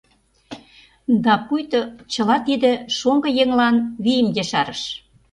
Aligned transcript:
Да 1.23 1.33
пуйто 1.45 1.81
чыла 2.11 2.37
тиде 2.47 2.71
шоҥго 2.97 3.29
еҥлан 3.43 3.75
вийым 4.03 4.27
ешарыш. 4.41 4.81